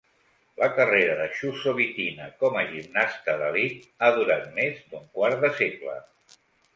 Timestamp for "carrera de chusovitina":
0.77-2.25